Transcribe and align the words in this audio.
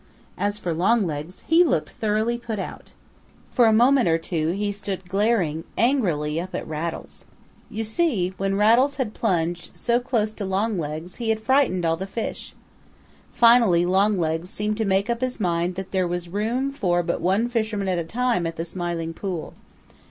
As 0.35 0.57
for 0.57 0.73
Longlegs, 0.73 1.43
he 1.45 1.63
looked 1.63 1.91
thoroughly 1.91 2.35
put 2.35 2.57
out. 2.57 2.93
For 3.51 3.67
a 3.67 3.71
moment 3.71 4.07
or 4.09 4.17
two 4.17 4.47
he 4.47 4.71
stood 4.71 5.07
glaring 5.07 5.63
angrily 5.77 6.41
up 6.41 6.55
at 6.55 6.67
Rattles. 6.67 7.23
You 7.69 7.83
see, 7.83 8.33
when 8.37 8.57
Rattles 8.57 8.95
had 8.95 9.13
plunged 9.13 9.77
so 9.77 9.99
close 9.99 10.33
to 10.33 10.43
Longlegs 10.43 11.17
he 11.17 11.29
had 11.29 11.39
frightened 11.39 11.85
all 11.85 11.97
the 11.97 12.07
fish. 12.07 12.55
Finally 13.31 13.85
Longlegs 13.85 14.49
seemed 14.49 14.77
to 14.77 14.85
make 14.85 15.07
up 15.07 15.21
his 15.21 15.39
mind 15.39 15.75
that 15.75 15.91
there 15.91 16.07
was 16.07 16.27
room 16.29 16.71
for 16.71 17.03
but 17.03 17.21
one 17.21 17.47
fisherman 17.47 17.87
at 17.87 17.99
a 17.99 18.03
time 18.03 18.47
at 18.47 18.55
the 18.55 18.65
Smiling 18.65 19.13
Pool. 19.13 19.53